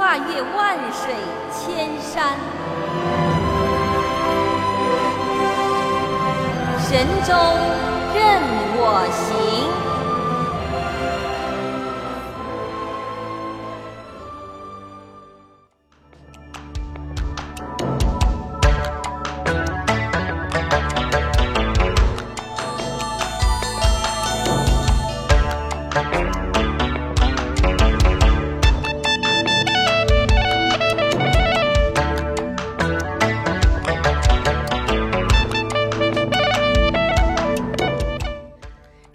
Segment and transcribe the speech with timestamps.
[0.00, 1.14] 跨越万水
[1.52, 2.38] 千山，
[6.78, 7.34] 神州
[8.14, 8.40] 任
[8.78, 9.39] 我行。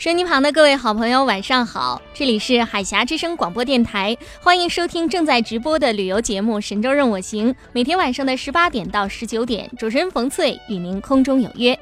[0.05, 1.99] 收音旁的各位好朋友，晚上好！
[2.13, 7.51] 这里是海峡之声广播电台，欢迎收听正在直播的旅游节目《神州任我行》。
[7.73, 11.75] 每天晚上的十八点到十九点，主持人冯翠与您空中有约。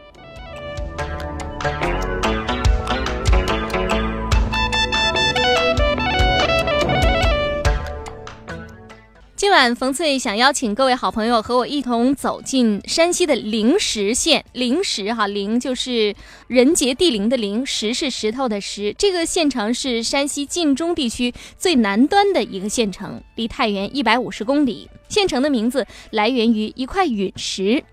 [9.54, 14.44] 晚冯翠想邀请各位好朋友和我一同走进山西的灵石县。
[14.54, 16.16] 灵石哈，灵就是
[16.48, 18.96] 人杰地灵的灵，石是石头的石。
[18.98, 24.90] 这个县城是山西晋中地区最南端的一个县城，离太原一百五十公里。
[25.08, 27.84] 县城的名字来源于一块陨石。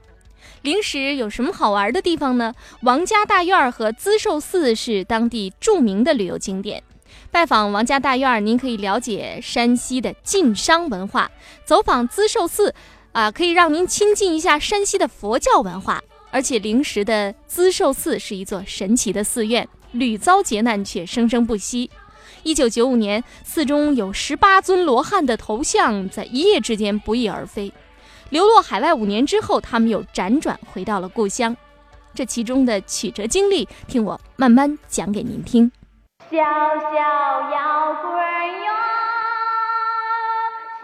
[0.62, 2.54] 灵石有什么好玩的地方呢？
[2.84, 6.82] 王家大院和资寿寺是当地著名的旅游景点。
[7.32, 11.28] 拜访王家大院，您可以了解山西的晋商文化；
[11.64, 12.74] 走访资寿寺，
[13.12, 16.02] 啊，可以让您亲近一下山西的佛教文化。
[16.32, 21.88] 而且灵石的资寿寺是一座神奇的寺院，屡遭劫难却生生不息。
[22.42, 27.72] 一九九五年，寺中有十八尊罗汉的头像在一夜之间不翼而飞，
[28.30, 31.56] 流落海外五年之后，他们又辗转回到了故乡。
[32.12, 35.70] 这其中的曲折经历，听我慢慢讲给您听。
[36.30, 36.40] 小小
[37.50, 38.12] 摇滚
[38.64, 38.72] 哟，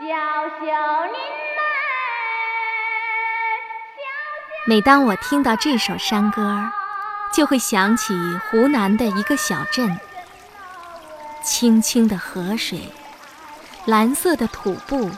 [0.00, 0.08] 小
[0.58, 1.62] 小林妹。
[4.66, 6.68] 每当我听到这首山歌，
[7.32, 8.12] 就会想起
[8.50, 9.96] 湖南的一个小镇。
[11.44, 12.80] 清清的河水，
[13.84, 15.08] 蓝色的土布，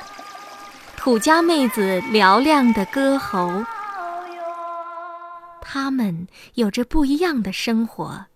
[0.95, 3.65] 土家妹子嘹亮的歌喉，
[5.63, 8.27] 她们有着不一样的生活。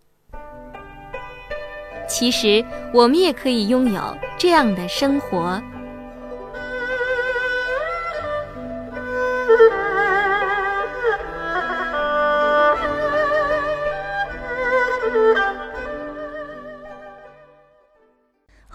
[2.08, 5.62] 其实，我们也可以拥有这样的生活。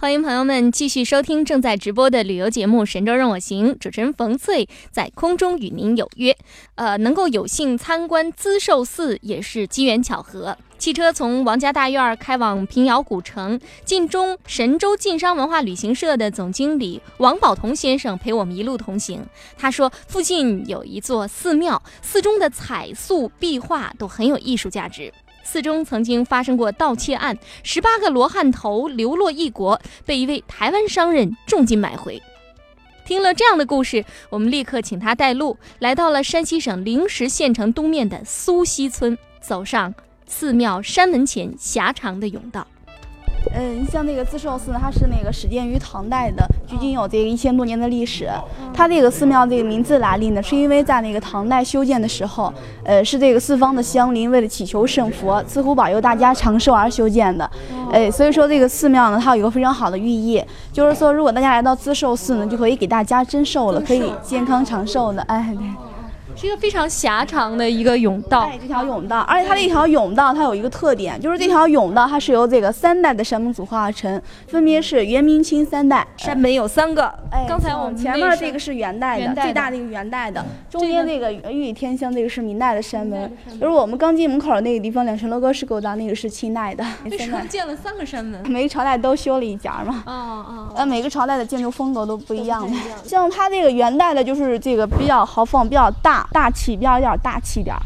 [0.08, 6.34] 欢迎朋友们继续收听正在直播的旅游节目《神州任我行》，主持人冯翠在空中与您有约。
[6.76, 10.56] 呃，能够有幸参观资寿寺也是机缘巧合。
[10.78, 19.22] 汽车从王家大院开往平遥古城，晋中神州晋商文化旅行社的总经理王宝同先生陪我们一路同行。
[19.58, 25.12] 他说，附近有一座寺庙，寺中的彩塑壁画都很有艺术价值。
[25.48, 32.20] 寺中曾经发生过盗窃案，十八个罗汉头流落异国，被一位台湾商人重金买回。
[33.06, 39.94] 听了这样的故事，我们立刻请他带路，来到了山西省灵石县城东面的苏溪村，走上
[40.26, 42.66] 寺庙山门前狭长的甬道。
[43.54, 48.28] 嗯，像那个自寿寺，它是那个始建于唐代的，距今有这个一千多年的历史。
[48.74, 50.42] 它这个寺庙这个名字来历呢？
[50.42, 52.52] 是因为在那个唐代修建的时候，
[52.84, 57.50] 呃，是这个四方的乡邻为了祈求圣佛慈湖保佑大家长寿而修建的。
[57.90, 60.42] 哎，所以说这个寺庙呢，它有一个非常好的寓意，
[60.72, 65.22] 就是说如果大家来到自寿寺呢，就可以给大家增寿了，可以健康长寿的。
[65.22, 65.87] 哎，对。
[66.38, 68.58] 是一个非常狭长的一个甬道对，。
[68.60, 76.06] 这条甬道，而且它这条甬道它有一个特点，就是这条甬道它是由这个三代的山门组合而成，分别是元、明、清三代。
[76.16, 86.84] 山门有三个，哎，刚才我们前面这个是元代的，代的最大的一个元代的，中间那个玉宇天香这个是明代的山门，就是我们刚进门口的那个地方，两层楼阁式构造，那个是清代的。
[87.04, 88.40] 为什么建了三个山门？
[88.48, 90.04] 每个朝代都修了一家嘛。
[90.06, 92.76] 哦哦，呃，每个朝代的建筑风格都不一样的。
[93.04, 97.80] 像它这个元代的，就是这个比较豪放、比较大大气，比较有点大气点儿。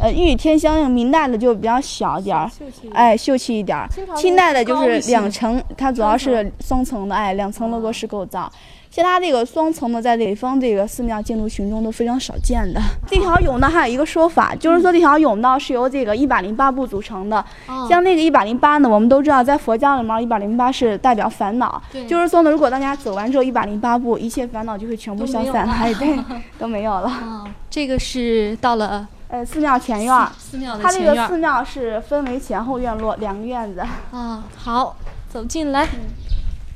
[0.00, 2.48] 呃，玉宇天香那个明代的就比较小点儿，
[2.92, 3.88] 哎，秀气一点儿。
[4.16, 8.48] 清代的就是两层，它主要是双层的，哎，两层楼阁式构造。
[8.90, 12.80] 像它这个双层的，在北方这个寺庙建筑群中都非常少见的。
[13.08, 17.44] 这条甬道还有一个说法，就是说这条甬道是由这个一百零八步组成的。
[17.88, 26.16] 像那个一百零八呢，我们都知道，在佛教里面，一百零八是代表烦恼，就是说呢，如果大家走完之后一百零八步，一切烦恼就会全部消散，哎，对，
[26.56, 27.44] 都没有了。
[27.78, 33.80] 哦，这个是到了呃，寺庙前院儿，寺庙的它这个前院寺庙是分为前后院落两个院子。
[34.10, 34.42] 啊。
[34.56, 34.96] 好，
[35.32, 35.86] 走进来。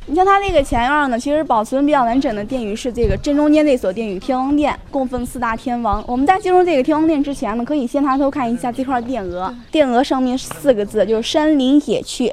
[0.07, 6.05] 你像它这个前院儿呢，其实保存比较完整的殿宇是这个正中间那所殿宇天王殿，供奉四大天王。
[6.07, 12.31] 我们在进入这个天王殿之前呢，可以先抬头看一下这块殿额，殿额上面四个字就是“山林野趣”，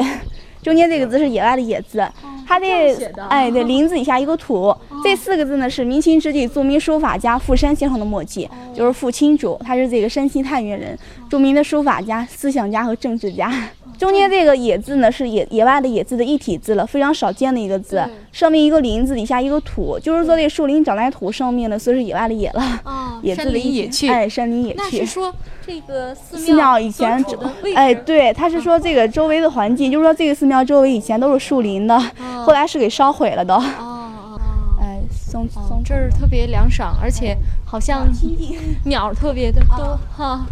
[0.61, 2.05] 中间这个字是野外的野字。
[2.47, 2.65] 它的
[3.29, 10.97] 哎对， 林字以下一个土，这四个字呢是明清之际著名书法家傅山先生的墨迹，就是傅青主，他是这个山西太原人，
[11.29, 13.53] 著名的书法家、思想家和政治家。
[13.99, 18.01] 中间这个野字呢是野野外的野字的一体字了，非常少见的一个字，
[18.31, 22.63] 上面一个林字，底下一个土，就是说这树林长在土上面的，所以是野外的野了。
[22.85, 24.07] 哦 野字的一体山林野趣。
[24.07, 24.77] 哎，山林野趣。
[24.77, 25.35] 那是说
[25.67, 27.21] 这个寺寺庙以前
[27.75, 31.99] 哎，对，他是说这个周围的环境，就是说这个寺庙周围以前都是树林的，
[32.45, 33.53] 后来是给烧毁了的。
[33.53, 34.39] 哦哦
[34.79, 37.35] 哎，松哦松，这儿特别凉爽，而且
[37.65, 38.07] 好像
[38.85, 40.45] 鸟儿特别的多哈。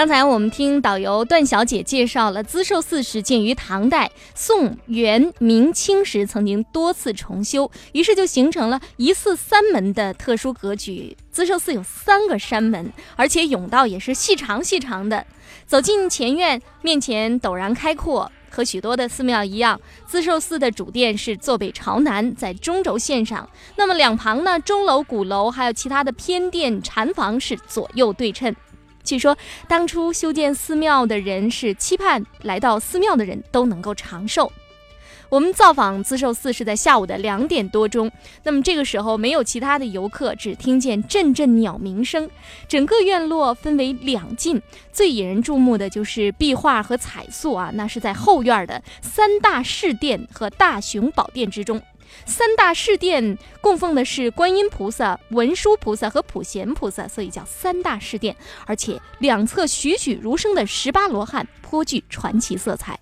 [0.00, 11.14] 刚才我们听导游段小姐介绍了资寿寺是建于唐代，宋、元、明清时曾经多次重修，于是就形成了一寺三门的特殊格局。
[11.30, 15.26] 资寿寺有三个山门，而且甬道也是细长细长的。
[15.66, 18.32] 走进前院，面前陡然开阔。
[18.48, 23.46] 和许多的寺庙一样，资寿寺的主殿是坐北朝南，在中轴线上。
[23.76, 28.56] 那么两旁呢，钟楼、鼓楼还有其他的偏殿、禅房是左右对称。
[29.02, 29.36] 据说
[29.66, 34.52] 当初修建寺庙的人是期盼来到寺庙的人都能够长寿。
[35.28, 38.10] 我们造访资寿寺是在下午的两点多钟，
[38.42, 42.28] 那么这个时候没有其他的游客，只听见阵阵鸟鸣声。
[42.66, 44.60] 整个院落分为两进，
[44.92, 51.80] 最引人注目的就是壁画和彩塑啊，那是在后院的三大侍殿和大雄宝殿之中。
[52.26, 58.36] 三大试殿供奉的是观音菩萨、文殊菩萨和普贤菩萨，所以叫三大试殿。
[58.66, 62.98] 而且两侧栩栩如生的十八罗汉颇具传奇色彩。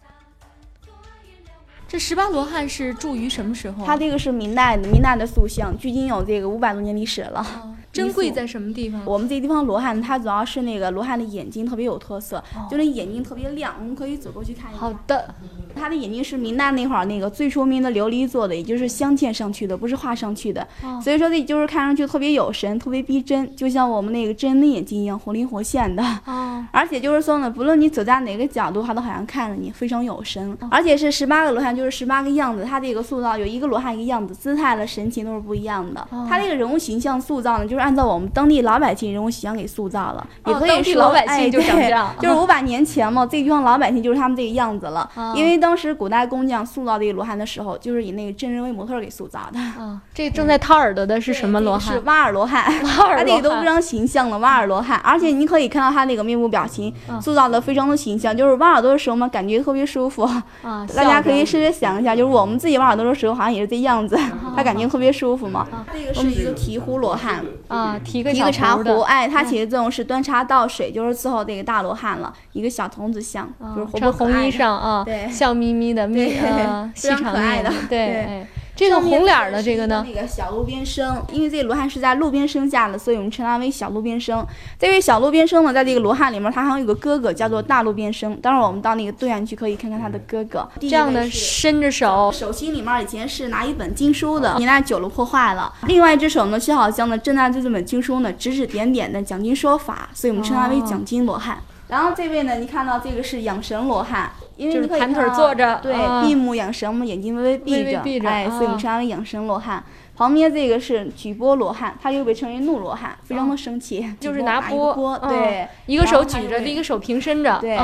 [1.86, 3.86] 这十八罗汉是住于什么时候啊？
[3.86, 7.76] 它这个是明代的，明代的塑像，距今有这个五百多年历史了。
[7.92, 9.00] 珍贵在什么地方？
[9.04, 14.80] 我们这个地方罗汉，它主要是那个罗汉的眼睛特别有特色，哦就那眼睛特别亮，我们可以走过去看一下。
[14.80, 15.34] 好的，
[15.74, 20.66] 它的眼睛是明代那会儿那个最出名的琉璃做的，也就是镶嵌上去的，不是画上去的。
[20.82, 26.02] 哦所以说这就是看上去特别有神，特别逼真，就像我们那个真人的眼睛一样，活灵活现的。
[26.26, 30.56] 哦，而且就是说呢，不论你走在哪个角度，它都好像看着你，非常有神。
[30.70, 36.06] 而且是十八个罗汉，就是十八个样子，它这个塑造有一个罗汉一个样子，姿态的神情都是不一样的。
[36.28, 45.10] 它这个人物形象塑造呢，就是按照我们当地老百姓人物形象给塑造了，也可以说当地老百姓哎对 就是五百年前嘛， 这地方老百姓就是他们这个样子了。
[45.34, 49.58] 因为当时古代工匠塑造这个罗汉的时候，就是以那个真人为模特儿给塑造的。
[49.58, 51.94] 啊，这正在掏耳朵的是什么罗汉？
[51.94, 53.16] 是挖耳罗汉，瓦尔罗汉。
[53.16, 57.18] 他这个都非常形象的挖耳罗汉，而且你可以看到他那个面部表情嗯。
[57.22, 60.22] 塑造的非常的形象，就是挖耳朵的时候嘛，感觉特别舒服。
[60.62, 64.52] 啊，大家可以试着想一下，就是我们自己挖耳朵的时候，好像也是这样子，嗯。
[64.54, 65.66] 他感觉特别舒服嘛。
[65.92, 72.32] 这个是一个提壶罗汉，着啊，提个茶壶，哎，它起的作用是端茶倒水，就是伺候这个大罗汉了。
[72.52, 78.46] 一个小童子像，就是活穿红衣泼可爱的裳啊，对笑眯眯的，眯对啊，细 非常长可爱的对，
[78.78, 84.46] 这个红脸儿的这个呢，那个小路边生，因为这个罗汉是在路边生下的，所以我们称他为小路边生。
[84.78, 88.36] 这位小路边生呢，在这个罗汉里面，他还有一个哥哥叫做大路边生。
[88.36, 90.68] 待会儿我们到那个对岸去，可以看看他的哥哥。
[90.78, 95.74] 这样的伸着手，手心里面以前是拿一本经书的，你那久了破坏了。
[95.88, 101.58] 另外一只手呢，却好像呢正在对这本经书呢指指点点的讲经说法，所以我们称他为讲经罗汉。
[101.88, 107.58] 然后这位呢，你看到这个是养神罗汉，因为就是你可以盘腿坐着对，啊闭目养神嘛，眼睛微微
[108.02, 109.82] 闭着，哎，所以我啊们称它为养神罗汉。
[110.18, 115.28] 旁边这个是举波罗汉，他又被称为怒罗汉，非常的生气，哦就是拿一拿钵个钵，嗯。
[115.28, 117.76] 对，一个手举着，另一个手平伸着，对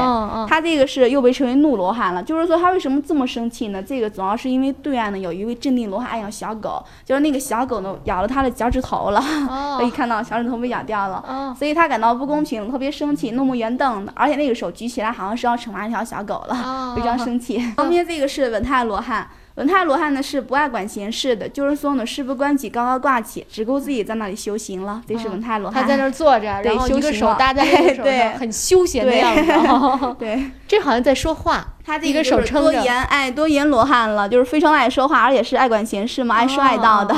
[0.49, 3.81] 他这个是又被称为怒罗汉了，就是说他为什么这么生气呢？
[3.81, 9.77] 这个主要是因为对岸呢有一位镇定罗汉爱养小狗，就是那个小狗呢咬了他的脚趾头了，哦。
[9.79, 11.25] 可以看到小指头被咬掉了。
[11.29, 11.55] 哦。
[11.57, 16.95] 所以他感到不公平，特别生气，怒目圆瞪的，而且那个手举起来好像是要惩罚那条小狗了，哦。
[16.99, 17.59] 非常生气。
[17.77, 25.81] 旁边这个是稳泰罗汉，稳泰罗汉呢是不爱管闲事的，就是说呢事不关己高高挂起，只顾自己在那里修行了，这是文泰罗汉。
[25.81, 30.17] 他在那儿坐着，对然后一个手搭在另一个手 对上，很休闲的样子哦。
[30.19, 30.51] 对。
[30.67, 37.15] 这好像在说话，他这个手撑着，多言，哎，多言罗汉了，就是非常爱说话，而且是爱管闲事嘛，爱说爱道的。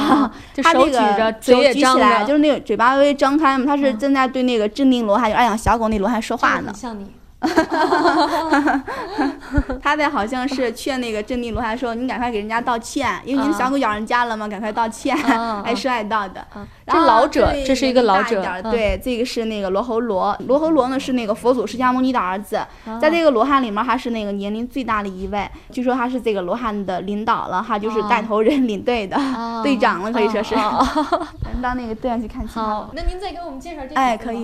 [0.62, 6.70] 他这个，嘴也张举起来，着，就是那个嘴巴微微张开嘛，他是嗯正在对那个镇定罗汉，就爱养小狗那罗汉说话呢。
[6.74, 7.10] 像你。
[9.82, 15.16] 他在好像是劝那个镇定罗汉说：“你赶快给人家道歉，因为你的小狗咬人家了嘛，赶快道歉。
[15.16, 16.44] 啊爱说爱道的。
[16.86, 20.36] 这老者这是一个老者对，这个是那个罗侯罗。
[20.46, 22.60] 罗侯罗呢是那个佛祖释迦牟尼的儿子，
[23.00, 25.48] 在这个罗汉里面，他是那个年龄最大的一位。
[25.70, 30.54] 据说他是这个罗汉的领导了，他就是带头人、领队的、哦 队长了，可以说是。
[30.54, 33.94] 哦哦咱到那个队上去看情况好。，那您再给我们介绍这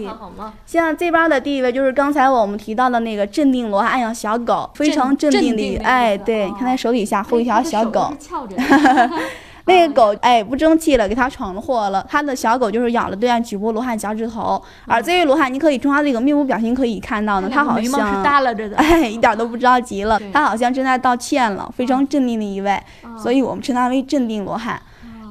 [0.08, 0.52] 好吗？
[0.66, 8.12] 像这边的第一位就是刚才我们提到的那个镇定罗汉小狗，非常镇定的，哎，对，哦你看他手底下护一条小狗，
[9.66, 12.04] 那个狗哎不争气了，给他闯了祸了。
[12.08, 22.76] 他的小狗就是咬了对岸举波罗汉脚趾头，而这位罗汉，你可以从他这个面部表情可以看到呢，他好像耷拉着的， 哎一点都不着急了，他好像正在道歉了，非常镇定的一位，
[23.16, 24.80] 所以我们称他为镇定罗汉。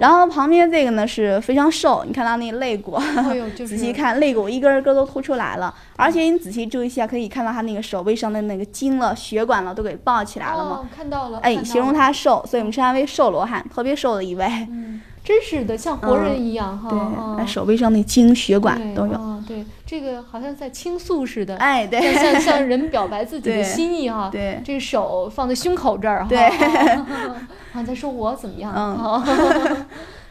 [0.02, 10.78] 然后旁边这个呢是非常瘦，你看他那个肋骨，哎呦， 就是仔细看肋骨一根一根都凸出来了，而且你仔细注意一下，可以看到他那个手背上的那个筋了、血管了都给抱起来了嘛。
[10.78, 14.44] 哦，看到了，哎，形容了，他瘦，所以我们称他为瘦罗汉，特别瘦的一位。
[14.72, 19.14] 嗯，真是的，像活人一样哈，手背上那筋血管都有。
[19.14, 26.40] 哦对，这个好像在倾诉似的，哎，对，像像像人表白自己的心意哈，对这个手放在胸口这儿哈，对
[27.74, 29.24] 啊，在说我怎么样，嗯哦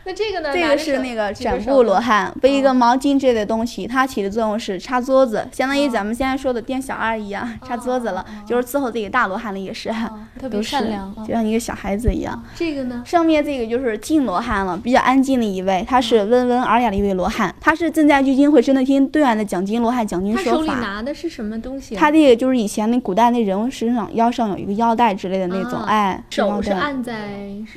[0.04, 0.50] 那这个呢？
[0.52, 12.42] 这个是那个举着手展布罗汉，背一个嗯毛巾之类的东西，它起的作用是擦桌子，相当于咱们现在说的店小二一样，擦桌子了，就是伺候这个大罗汉了也是，啊特别都是善良啊就像一个小孩子一样。
[12.56, 13.02] 这个呢？
[13.04, 20.80] 上面这个就是静罗汉了，比较安静的一位，他是温文尔雅的一位罗汉，他是正在聚精会神的听对岸的讲经罗汉讲经他手里说法。
[20.80, 21.98] 拿的是什么东西啊？
[22.00, 27.28] 他这个就是以前那古代那人物身上腰上有一个腰带之类的那种，啊哎，手是按在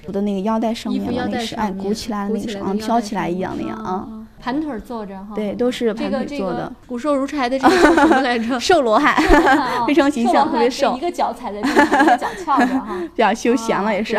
[0.08, 3.92] 我的那个腰带上面嘛，那是哎鼓起来的那个手，鼓起来的像飘起来一样那样啊。
[3.92, 4.08] 啊，
[4.40, 5.32] 盘腿坐着哈。
[5.36, 6.72] 对，都是盘这个这个腿坐的。
[6.86, 8.60] 骨瘦如柴的这个叫什么来着？
[8.62, 12.98] 瘦罗汉，啊 非常形象，特别瘦一，个脚踩在地上，一个脚翘着哈。
[13.16, 14.18] 比较休闲了也是。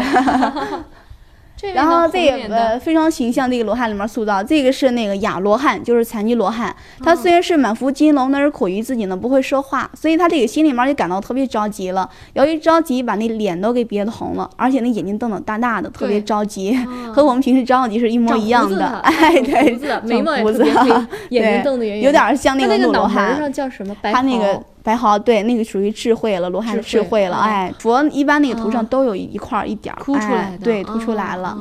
[1.66, 6.74] 这然后这个呃非常形象，这个罗汉里面塑造，这个是那个哑罗汉，就是残疾罗汉。
[7.00, 12.08] 嗯他虽然是满腹金龙，但是苦于自己呢不会说话，所以他这个心里面就感到特别着急了。
[12.34, 18.86] 由于着急，把那脸都给憋得红了，而且那眼睛瞪得大大的，特别着急，啊和我们平时着急是一模一样的。
[18.98, 20.64] 哎，对眉毛也胡子
[21.30, 23.38] 眼睛对瞪得圆圆的，有点像那个怒罗那个脑门儿汉。
[23.38, 23.94] 上叫什么？
[24.02, 27.38] 白他那个毫白毫，对，那个属于智慧了，罗汉的智慧了。
[27.38, 31.58] 嗯哎，佛一般那个头上嗯都有一块儿一点儿凸出来的，哎对，凸出来了。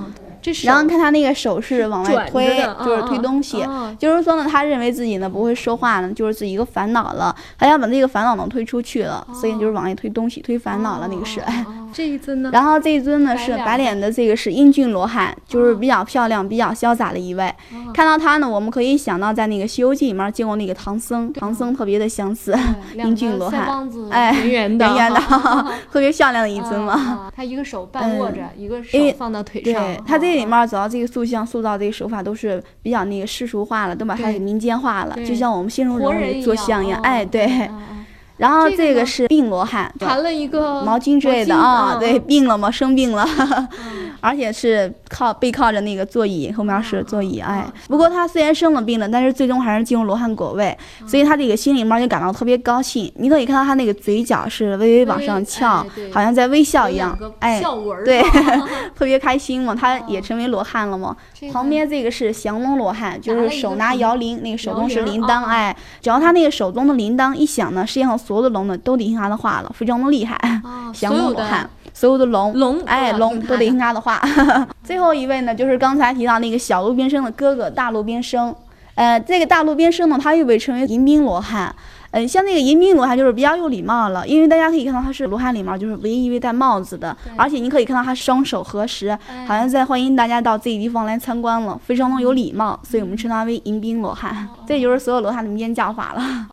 [0.66, 3.62] 然后看他那个手势往外推，就是推东西。
[3.64, 11.42] 哦就是说呢，他认为自己呢不会说话呢，就是自己一个烦恼了，他要把那个烦恼呢推出去了，所以就是往外推东西、推烦恼了那个是。
[11.94, 12.50] 这一尊呢？
[12.52, 17.48] 然后这一尊呢是白脸的，这个是英俊罗汉，就是比较漂亮、比较潇洒的一位。
[17.72, 22.58] 哦看到他呢，我们可以想到在那个《西游记》里面见过那个唐僧，唐僧特别的相似，
[22.98, 26.94] 英俊罗汉哎圆圆的，圆圆的啊， 特别漂亮的一尊嘛。
[26.94, 29.84] 啊他一个手半握着，一个手放到腿对上。
[30.08, 37.00] 他这里啊面主要这个塑像塑造这个手法都是比较那个世俗化了，都把它给民间化了，就像我们现实中人做像一样。
[37.02, 37.48] 哎，对。
[38.38, 43.24] 然后这个是病罗汉，缠了一个毛巾之类的啊，嗯对，病了嘛，生病了，
[43.86, 47.39] 嗯而且是靠背靠着那个座椅，后面是座椅。
[47.39, 53.12] 哎嗯，不过他虽然生了病了，但是最终还是进入罗汉果位，嗯所以他这个心里面就感到特别高兴。
[53.18, 57.62] 你可以看到他那个嘴角是微微往上翘好像在微笑一样哎，
[58.06, 61.13] 对啊 特别开心嘛，他也成为罗汉了嘛。
[61.51, 70.36] 旁边这个是降龙罗汉，就是手拿摇铃，那个手中是铃铃铛，啊哎，只要他那个手中的铃铛一响呢，世界上所有的龙呢都得听他的话了，非常的厉害。
[70.63, 74.22] 啊降龙罗汉，所有的龙，龙哎，龙都得听他的话。
[74.84, 78.54] 最后一位呢，就是刚才提到那个小路边生的哥哥大路边生。
[78.96, 81.74] 呃，这个大路边生呢，他又被称为迎宾罗汉。
[82.12, 94.48] 嗯，像那个迎宾罗汉就是比较有礼貌了，因为大家可以看到他是罗汉里面就是唯一一位戴帽子的，而且你可以看到他双手合十，好像在欢迎大家到自己地方来参观了，非常的有礼貌，所以我们称他为迎宾罗汉。
[94.68, 96.53] 这就是所有罗汉的民间叫法了。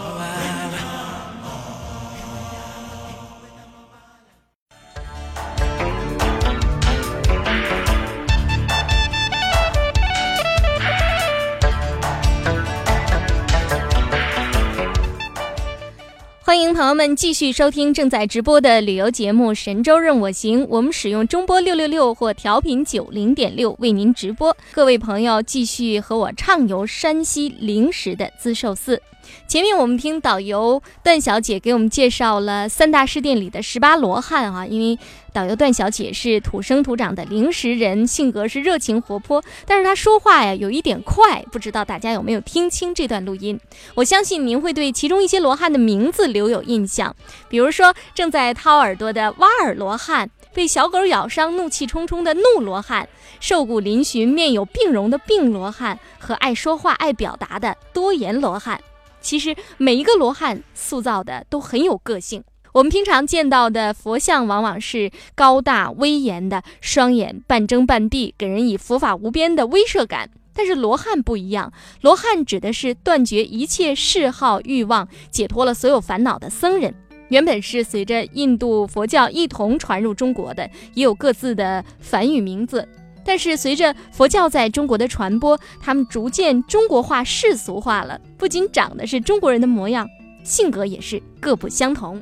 [16.51, 24.53] 欢迎朋友们继续收听正在直播的旅游节目《神州任我行》，我们使用中波六六六或调频九零点六为您直播。
[24.73, 29.01] 各位朋友，继续和我畅游山西灵石的资寿寺。
[29.47, 34.97] 前面我们听导游段小姐给我们介绍了三大事殿里的十八罗汉啊，因为
[35.33, 43.59] 导游段小姐是土生土长的灵石人，性格是热情活泼，但是她说话呀有一点快，不知道大家有没有听清这段录音？
[43.95, 47.15] 我相信您会对其中一些罗汉的名字留有印象，
[47.47, 53.07] 比如说正在掏耳朵的挖耳罗汉，被小狗咬伤怒气冲冲的怒罗汉，
[53.39, 58.81] 瘦骨嶙峋、面有病容的病罗汉，和爱说话、爱表达的多言罗汉。
[59.21, 62.43] 其实每一个罗汉塑造的都很有个性。
[62.73, 70.29] 我们平常见到的佛像往往是高大威严的，双眼半睁半闭，给人以佛法无边的威慑感。
[70.53, 76.93] 但是罗汉不一样，罗汉指的是断绝一切嗜好欲望、解脱了所有烦恼的僧人。
[77.29, 82.87] 原本是随着印度佛教一同传入中国的，也有各自的梵语名字。
[83.23, 88.19] 但是随着佛教在中国的传播，他们逐渐中国化、世俗化了。
[88.37, 90.07] 不仅长的是中国人的模样，
[90.43, 92.21] 性格也是各不相同。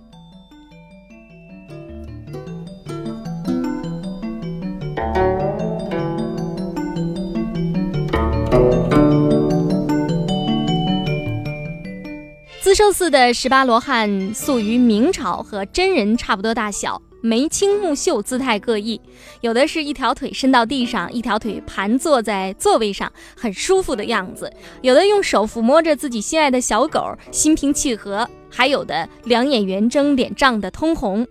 [12.62, 17.02] 资寿寺的十八罗汉塑于明朝，和真人差不多大小。
[17.22, 19.00] 眉清目秀，姿态各异，
[19.42, 24.48] 有的是一条腿伸到地上，一条腿盘坐在座位上，很舒服的样子；
[24.82, 31.28] 有的用手抚摸着自己心爱的小狗，心平气和；还有的两眼圆睁，脸涨得通红。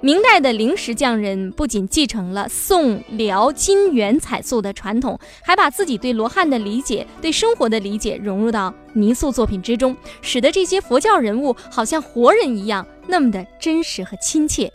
[0.00, 14.72] 明代的灵石匠人不仅继承了宋、辽、金、元彩塑的传统，还把自己对罗汉的理解、对生活的理解融入到泥塑作品之中，使得这些佛教人物好像活人一样，那么的真实和亲切。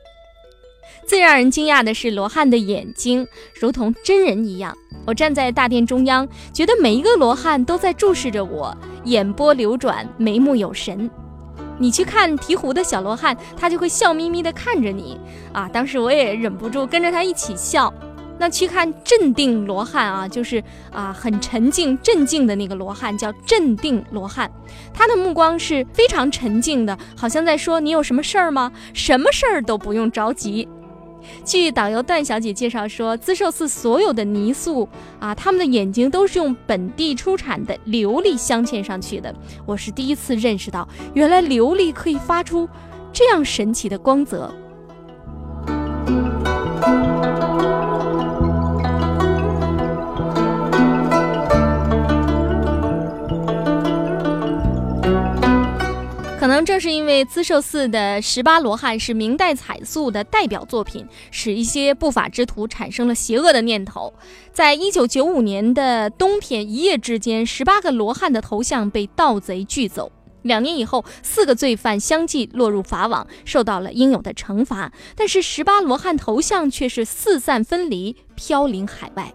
[1.08, 3.28] 最让人惊讶的是，罗汉的眼睛
[3.60, 4.76] 如同真人一样。
[5.06, 11.10] 我站在大殿中央，觉得每一个罗汉都在注视着我，眼波流转，眉目有神。
[11.78, 15.20] 你去看提壶的小罗汉，他就会笑眯眯地看着你
[15.52, 15.68] 啊！
[15.74, 17.94] 当时我也忍不住跟着他一起笑。
[18.40, 24.50] 那去看镇定罗汉啊，就是啊很沉静、镇静的那个罗汉，叫镇定罗汉。
[24.94, 28.72] 他的目光是非常沉静的，好像在说：“你有什么事儿吗？
[28.94, 30.68] 什么事儿都不用着急。”
[31.46, 34.88] 据导游段小姐介绍说，资寿寺所有的泥塑
[35.20, 39.34] 啊，他们的眼睛都是用本地出产的琉璃镶嵌上去的。
[39.66, 42.68] 我是第一次认识到，原来琉璃可以发出
[43.12, 44.54] 这样神奇的光泽。
[56.54, 64.14] 可能正是因为资寿寺的十八罗汉是明代彩塑的代表作品，使一些不法之徒产生了邪恶的念头。
[64.52, 70.12] 在一九九五年的冬天，一夜之间，十八个罗汉的头像被盗贼锯走。
[70.44, 74.94] 两年以后，四个罪犯相继落入法网，受到了应有的惩罚。
[75.16, 79.34] 但是，十八罗汉头像却是四散分离，飘零海外。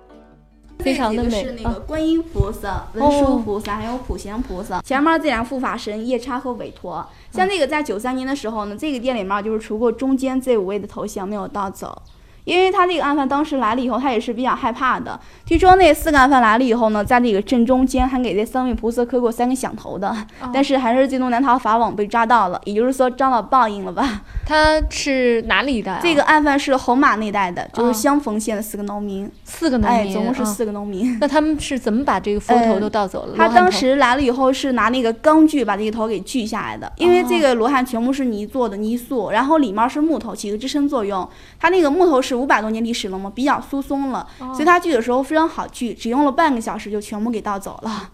[0.78, 4.80] 非常的美是那个观音菩萨、文殊菩萨还有普贤菩萨。
[4.82, 12.00] 前面这两护法神夜叉和韦陀，像这个在九三年的时候呢，这个店里面就是除过中间这五位的头像没有盗走，
[12.48, 15.20] 因为他这个案犯当时来了以后，他也是比较害怕的。
[15.44, 20.16] 据说那四个案犯来了以后呢，在那个正中间还给这三位菩萨磕过三个响头的，
[20.52, 24.22] 但是还是最终难逃法网被抓到了，也就是说遭到报应了吧？
[24.46, 26.00] 他是哪里的、啊？
[26.02, 31.18] 这个案犯是红马那带的，就是哦襄汾县的四个农民，四个农民，哎，总共是啊四个农民。
[31.20, 33.34] 那他们是怎么把这个佛头呃都盗走了？
[33.36, 41.28] 他当时来了以后是拿那个钢锯把这个头给锯下来的，因为这个罗汉全部是泥做的泥塑，然后里面是木头，起个支撑作用。
[41.60, 48.10] 它那个木头是五百多年历史了嘛，比较疏松了，所以它锯的时候非常好锯，只用了半个小时就全部给盗走了。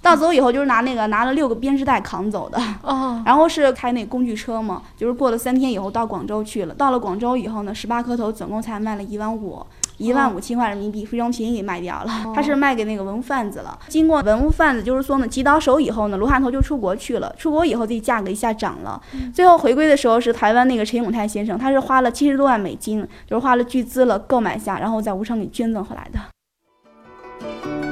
[0.00, 6.74] 盗走以后就是拿那个拿了六个编织袋扛走的，哦，然后是开那工具车嘛，就是过了三天以后到广州去了。
[6.74, 9.64] 到了广州以后呢，十八颗头总共才卖了一万五，
[9.98, 12.10] 一万五千块人民币，非常便宜给卖掉了。
[12.34, 13.78] 他是卖给那个文物贩子了。
[13.88, 17.34] 经过文物贩子就是说呢，急到手以后呢，罗汉头就出国去了。
[17.36, 19.00] 出国以后，这价格一下涨了。
[19.34, 27.87] 最后回归的时候是台湾那个陈永泰先生，他是花了七十多万美金，就是花了巨资了购买下，然后在无偿给捐赠回来的。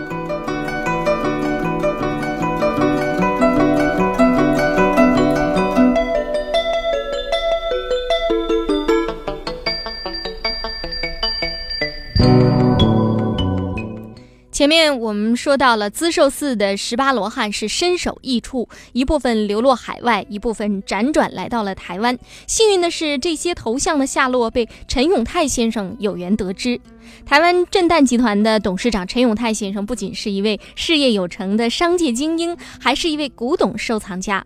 [14.57, 22.19] 前面我们说到了资寿寺的十八罗汉是身首异处，一部分流落海外，一部分辗转来到了台湾。
[22.47, 26.81] 幸运的是，这些头像的下落被陈永泰先生有缘得知。
[27.27, 34.43] 台湾震旦集团的董事长陈永泰先生不仅是一位事业有成的商界精英，还是一位古董收藏家。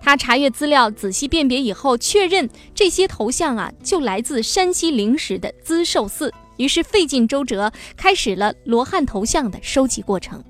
[0.00, 6.32] 他查阅资料，仔细辨别以后，确认这些头像啊，就来自山西灵石的资寿寺。
[6.58, 10.44] 于是费尽周折，开始了罗汉头像的收集过程。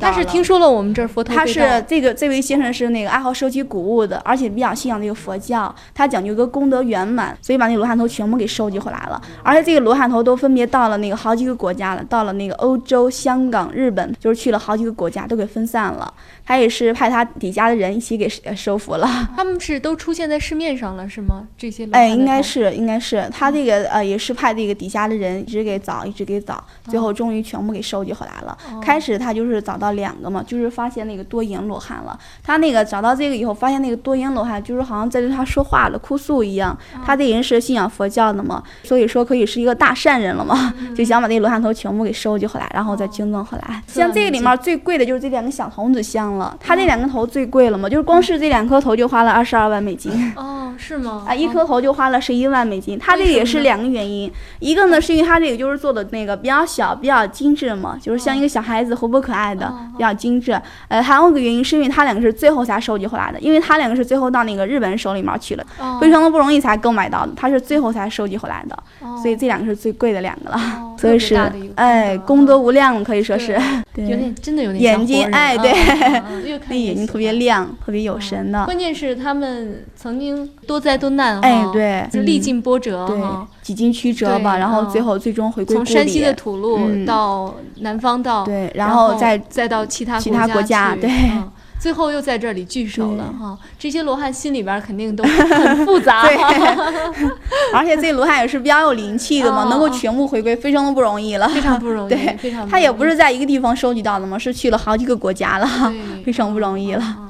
[0.00, 9.20] 他是听说了我们这儿他是这个这位先生是那个爱好收集古物的，而且比较信仰这个佛教，他讲究一个功德圆满，所以把那个罗汉头全部给收集回来了。
[9.42, 16.12] 而且这个罗汉头都分别到了那个好几个国家了，到了那个欧洲、香港、日本，就是去了好几个国家，都给分散了。
[16.44, 19.08] 他也是派他底下的人一起给呃收服了。
[19.36, 21.46] 他们是都出现在市面上了，是吗？
[21.56, 28.56] 这些罗哎，应该是，应该是他这个呃，也是派这个底下的人一直给找，一直给找，最后终于全部给收集回来了。
[28.82, 32.18] 开始他就是找到两个嘛，就是发现那个多言罗汉了。
[32.42, 36.76] 他那个找到这个以后，发现那个多言罗汉就是好像在对他说话了，哭诉一样。
[37.04, 43.82] 他这人是信仰佛教的嘛，所以说可以是一个大善人了嘛，就想把那个罗汉头全部给收集回来，然后再捐赠回来。
[43.86, 50.12] 像这个里面最贵的就是这两个小童子像了，他这两个头最贵了嘛，就是光是这两颗头就花了二十二万美金。
[50.36, 51.24] 哦，是吗？
[51.28, 52.98] 啊，一颗头就花了十一万美金。
[52.98, 60.58] 它这个也是两个原因，一个呢是因为它这个就是做的那个比较小、比较精致嘛，就是像一个小孩子活泼可爱的，比较精致。
[60.88, 70.56] 呃，还有一个原因是因为它两个是最后才收集回来的，因为它两个是最后到那个日本人手里面去了，哦非常的不容易才购买到的，它是最后才收集回来的，哦所以这两个是最贵的两个了。
[70.56, 71.34] 哦所以是
[71.76, 73.58] 哎，功德无量，可以说是。
[73.92, 75.72] 对有点真的有点眼睛哎对
[76.68, 78.64] 那眼睛特别亮，特别有神的。
[78.64, 82.08] 关键是他们曾经多灾多难哈，哎对。
[82.10, 85.76] 就历嗯尽波折对哈，，几经曲折吧，然后最嗯后最终回归。
[85.76, 87.04] 从山西的土路嗯。
[87.04, 91.10] 到南方到对，然然后再再到其他其他国家去对。
[91.32, 91.50] 嗯。
[91.78, 93.38] 最后又在这里聚首了对。
[93.38, 93.58] 哈。
[93.78, 96.22] 这些罗汉心里边肯定都很复杂。
[96.28, 96.36] 对，
[97.72, 101.48] 而且这罗汉也是比较有灵气的嘛，哦能够全部回归，非常的不容易了。
[101.48, 106.24] 非常不容易， 对非常他也不是在一个地方收集到的嘛，是去了好几个国家了，对。
[106.24, 107.02] 非常不容易了。
[107.18, 107.29] 嗯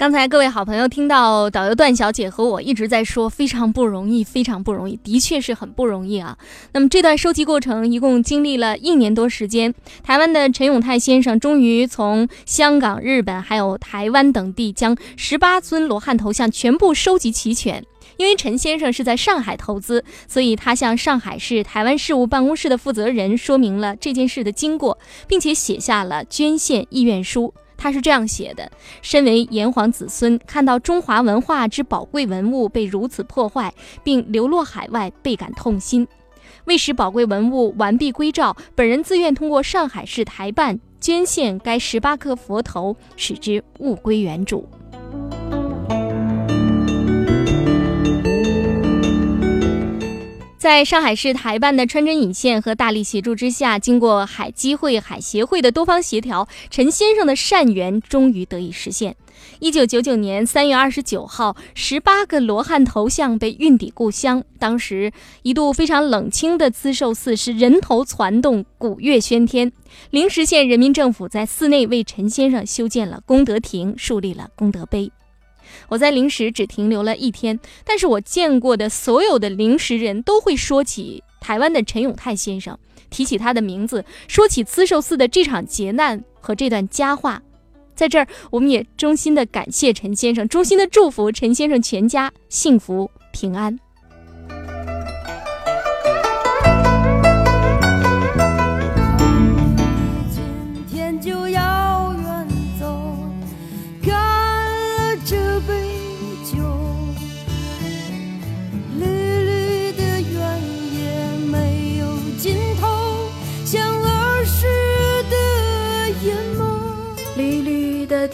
[0.00, 6.38] 刚才各位好朋友听到导游段小姐和我一直在说非常不容易，非常不容易，的确是很不容易啊。
[6.72, 17.84] 那么这段收集过程一共经历了一年多时间，台湾的陈永泰先生终于从香港、日本还有台湾等地将十八尊罗汉头像 全部收集齐全。
[18.16, 27.52] 因为陈先生是在上海投资，所以他向上海市台湾事务办公室的负责人说明了这件事的经过，并且写下了捐献意愿书。
[27.80, 33.72] 他是这样写的：身为炎黄子孙，看到中华文化之宝贵文物被如此破坏，
[34.04, 36.06] 并流落海外，倍感痛心。
[36.66, 44.68] 为使宝贵文物完璧归赵，本人自愿通过上海市台办捐献该十八颗佛头，使之物归原主。
[50.60, 59.16] 在上海市台办的穿针引线和大力协助之下，经过海基会、海协会的多方协调，陈先生的善缘终于得以实现。
[59.60, 64.44] 一九九九年三月二十九号，十八个罗汉头像被运抵故乡。
[64.58, 69.72] 当时一度非常冷清的资寿寺是人头攒动，鼓乐喧天。
[70.10, 75.10] 灵石县人民政府在寺内为陈先生修建了功德亭，树立了功德碑。
[75.88, 82.78] 我在灵石只停留了一天，但是我见过的所有的灵石人都会说起台湾的陈永泰先生，
[83.10, 87.42] 提起他的名字，说起资寿寺的这场劫难和这段佳话。
[87.94, 93.78] 在这儿，我们也衷心的感谢陈先生，衷心的祝福陈先生全家幸福平安。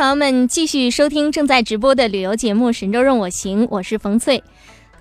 [0.00, 4.42] 朋友们继续收听正在直播的旅游节目《神州任我行》，我是冯翠。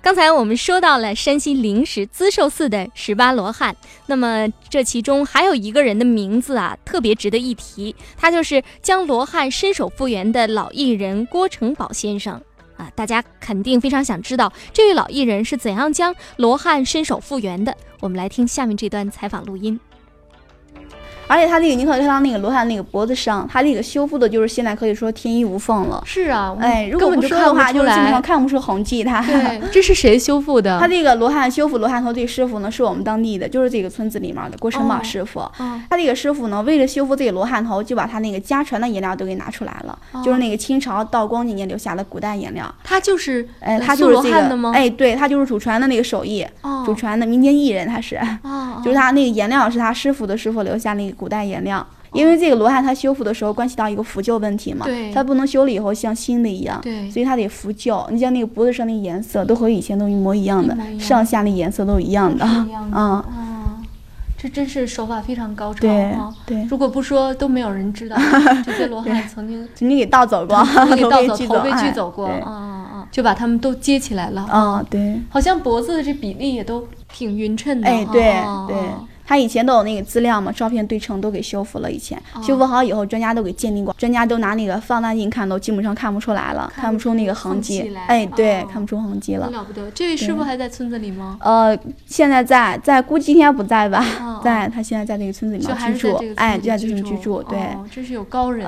[0.01, 3.73] 刚才我们说到了山西灵石资寿寺的十八罗汉，
[4.07, 12.33] 那么这其中还有一个人的名字啊，特别值得一提，他就是将罗汉伸手复原的老艺人郭成宝先生
[12.75, 12.91] 啊。
[12.93, 17.73] 大家肯定非常想知道这位老艺人是怎样将罗汉伸手复原的。
[18.01, 19.79] 我们来听下面这段采访录音。
[21.29, 26.01] 而且他那个，你可以看到那个罗汉那个脖子上，他那个修复的，就是现在可以说天衣无缝了。
[26.05, 28.21] 是啊，哎，如果根本就不说的话，看不出就是基本上来。
[28.21, 29.03] 看不出痕迹。
[29.03, 30.79] 他，对， 这是谁修复的？
[30.79, 35.39] 他这个罗汉修复罗汉头这师傅呢，是我们当地的，就是这个村子里面的郭成宝哦师傅。
[35.39, 35.51] 哦
[35.89, 42.73] 他这个师傅呢，为了修复这个罗汉头，就把他那个家传的颜料都给拿出来了，就是那个清朝道光年间留下的古代颜料。
[42.83, 51.85] 他就是哎，他就是这个罗汉的吗？，哎，对他就是祖传的那个手艺，哦祖传的民间艺人，他是，哦，就是他那个颜料是他师傅的师傅留下那个古代颜料。
[52.13, 56.81] 因为这个罗汉他修复的时候关系到一个复旧问题嘛对，他不能修了以后像新的一样，
[57.13, 58.03] 所以他得复旧。
[58.09, 63.25] 你像那个脖子上那个颜色都和以前都一模一样的上下那颜色都一样的，都是一样的嗯，哦，
[64.35, 66.33] 这真是手法非常高超对啊！
[66.47, 68.17] 对，如果不说，都没有人知道
[68.65, 70.57] 这些罗汉曾经曾经给盗走过，
[70.95, 72.51] 给盗走、 被头被哎锯走过，啊啊
[73.03, 73.07] 啊！
[73.11, 74.47] 就把他们都接起来了。
[74.51, 77.87] 嗯，对，好像脖子的这比例也都挺匀称的。
[77.87, 81.91] 哎，对啊对啊，他以前都有那个资料嘛，照片对称都给修复了。
[81.91, 87.95] 以前哦修复好以后，专家都给鉴定过，专家都拿那个放大镜看，都基本上看不出来了，看不出那个痕迹。
[88.07, 89.47] 哎，对哦，看不出痕迹了。
[89.51, 89.91] 了不得。
[89.91, 91.37] 这位师傅还在村子里吗？
[91.41, 94.41] 呃，现在在在，估计应该不在吧哦？
[94.43, 97.59] 在，他现在在那个村子里面居住哎，村就在这里居住，对。
[97.59, 98.65] 哦，真是有高人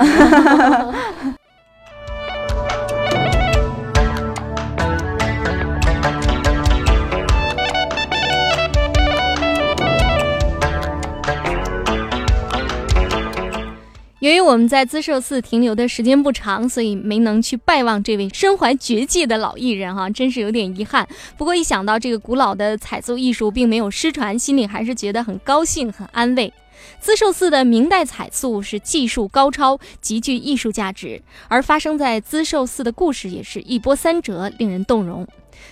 [14.21, 21.07] 由于我们在资寿寺停留的时间不长，所以没能去拜望这位身怀绝技的老艺人哈，真是有点遗憾。
[21.35, 26.53] 不过一想到这个古老的彩塑艺术并没有失传，心里还是觉得很高兴、很安慰。
[26.99, 35.27] 资寿寺的明代彩塑是技术高超，极具艺术价值，而发生在资寿寺的故事也是一波三折，令人动容。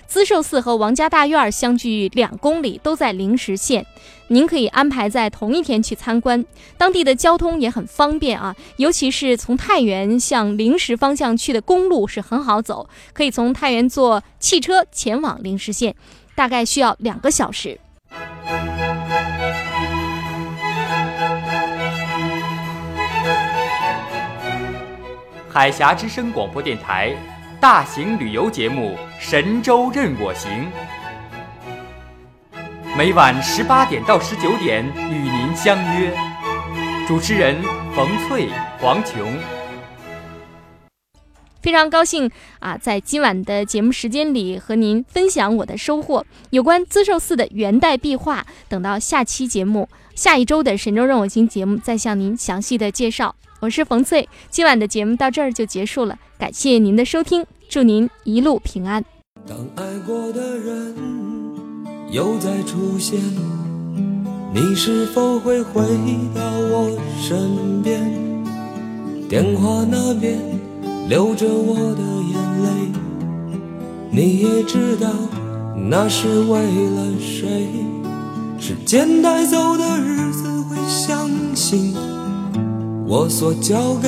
[0.07, 3.85] 资寿寺和王家大院相距两公里，都在灵石县。
[4.27, 6.45] 您可以安排在同一天去参观，
[6.77, 15.95] 当地的交通也很方便啊，尤其是从太原向灵石方向去的公路是很好走，可以从太原坐汽车前往灵石县，
[16.35, 17.79] 大概需要两个小时。
[25.51, 27.15] 海峡之声广播电台
[27.61, 30.71] 大型旅游节目《神州任我行》，
[32.97, 36.17] 每晚十八点到十九点与您相约。
[37.05, 37.61] 主持人
[37.93, 38.47] 冯翠、
[38.79, 39.37] 黄琼。
[41.61, 48.45] 非常高兴啊，在今晚的节目时间里和您分享我的收获，有关资寿寺的元代壁画。
[48.69, 53.35] 等到下期节目，下一周的《神州任我行》节目再向您详细的介绍。
[53.59, 59.04] 我是冯翠，今晚的节目到这儿就结束了，感谢您的收听，祝您一路平安。
[59.45, 60.95] 当爱过的人
[62.13, 63.19] 又再出现，
[64.54, 65.82] 你是否会回
[66.34, 68.10] 到我身边？
[69.28, 70.39] 电话那边
[71.10, 72.69] 流着我的眼泪，
[74.10, 75.10] 你也知道
[75.89, 77.67] 那是为了谁？
[78.58, 81.93] 时间带走的日子会相信。
[83.06, 84.08] 我所交给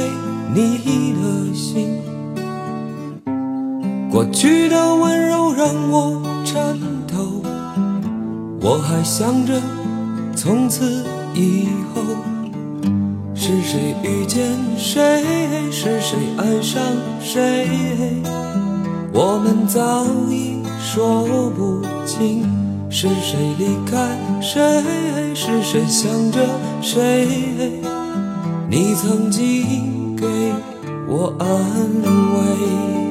[0.55, 1.99] 你的心，
[4.11, 7.41] 过去的温柔让我颤抖，
[8.59, 9.53] 我还想着
[10.35, 12.01] 从此以后
[13.33, 14.45] 是谁遇见
[14.77, 15.23] 谁，
[15.71, 16.83] 是谁爱上
[17.21, 17.65] 谁，
[19.13, 22.43] 我们早已说不清，
[22.89, 23.97] 是谁离开
[24.41, 24.61] 谁，
[25.33, 26.39] 是谁想着
[26.81, 27.25] 谁。
[28.69, 30.25] 你曾经给
[31.07, 33.10] 我安慰，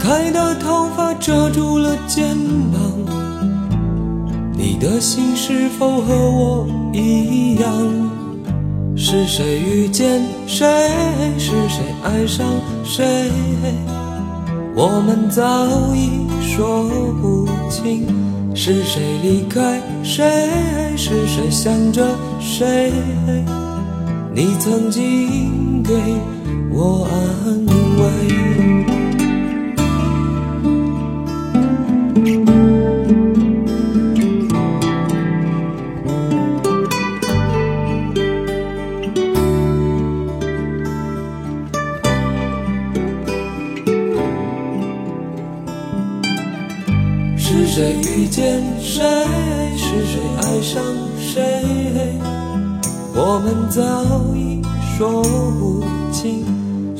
[0.00, 2.34] 开的头发遮住了肩
[2.72, 2.80] 膀。
[4.56, 7.70] 你的心是否和我一样？
[8.96, 10.66] 是谁遇见谁？
[11.38, 12.46] 是谁爱上
[12.82, 13.30] 谁？
[14.74, 15.44] 我们早
[15.94, 16.84] 已说
[17.20, 18.06] 不清，
[18.54, 20.24] 是谁离开谁，
[20.96, 22.06] 是谁想着
[22.40, 22.92] 谁？
[24.34, 25.92] 你曾经给
[26.72, 27.79] 我安慰。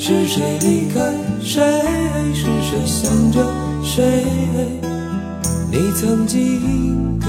[0.02, 0.98] 是谁离开
[1.42, 1.62] 谁，
[2.32, 3.46] 是谁想着
[3.82, 4.24] 谁？
[5.70, 7.26] 你曾经给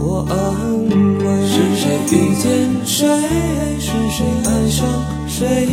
[0.00, 0.36] 我安
[0.88, 1.46] 慰。
[1.46, 3.06] 是谁遇见谁，
[3.78, 4.88] 是谁爱上
[5.28, 5.68] 谁？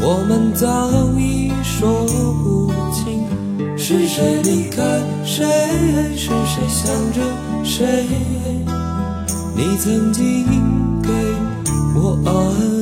[0.00, 2.04] 我们早已说
[2.42, 3.22] 不清。
[3.78, 4.82] 是谁离开
[5.24, 5.46] 谁？
[6.16, 7.20] 是谁想着
[7.62, 8.04] 谁？
[9.54, 10.44] 你曾经
[11.04, 11.10] 给
[11.94, 12.75] 我爱。